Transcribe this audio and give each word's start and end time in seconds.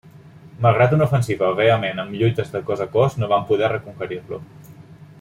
Malgrat 0.65 0.95
una 0.97 1.05
ofensiva 1.09 1.51
vehement 1.59 2.01
amb 2.05 2.17
lluites 2.21 2.51
de 2.57 2.63
cos 2.71 2.81
a 2.87 2.91
cos, 2.97 3.19
no 3.21 3.31
van 3.35 3.49
poder 3.53 3.71
reconquerir-lo. 3.79 4.45